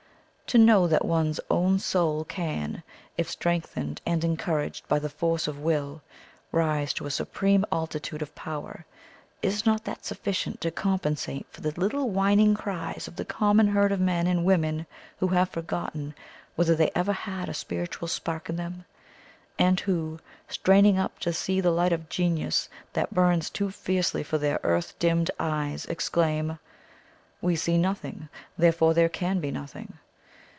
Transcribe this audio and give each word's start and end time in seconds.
To 0.53 0.57
know 0.57 0.85
that 0.85 1.05
one's 1.05 1.39
own 1.49 1.79
soul 1.79 2.25
can, 2.25 2.83
if 3.17 3.29
strengthened 3.31 4.01
and 4.05 4.21
encouraged 4.21 4.85
by 4.89 4.99
the 4.99 5.07
force 5.07 5.47
of 5.47 5.59
will, 5.59 6.01
rise 6.51 6.91
to 6.95 7.05
a 7.05 7.09
supreme 7.09 7.63
altitude 7.71 8.21
of 8.21 8.35
power 8.35 8.85
is 9.41 9.65
not 9.65 9.85
that 9.85 10.03
sufficient 10.03 10.59
to 10.59 10.69
compensate 10.69 11.47
for 11.49 11.61
the 11.61 11.71
little 11.79 12.09
whining 12.09 12.53
cries 12.53 13.07
of 13.07 13.15
the 13.15 13.23
common 13.23 13.69
herd 13.69 13.93
of 13.93 14.01
men 14.01 14.27
and 14.27 14.43
women 14.43 14.85
who 15.19 15.27
have 15.29 15.47
forgotten 15.47 16.13
whether 16.57 16.75
they 16.75 16.91
ever 16.93 17.13
had 17.13 17.47
a 17.47 17.53
spiritual 17.53 18.09
spark 18.09 18.49
in 18.49 18.57
them, 18.57 18.83
and 19.57 19.79
who, 19.79 20.19
straining 20.49 20.99
up 20.99 21.17
to 21.19 21.31
see 21.31 21.61
the 21.61 21.71
light 21.71 21.93
of 21.93 22.09
genius 22.09 22.67
that 22.91 23.13
burns 23.13 23.49
too 23.49 23.71
fiercely 23.71 24.21
for 24.21 24.37
their 24.37 24.59
earth 24.63 24.99
dimmed 24.99 25.31
eyes, 25.39 25.85
exclaim: 25.85 26.59
'WE 27.41 27.55
see 27.55 27.77
nothing, 27.77 28.27
therefore 28.57 28.93
there 28.93 29.07
CAN 29.07 29.39
be 29.39 29.49
nothing.' 29.49 29.93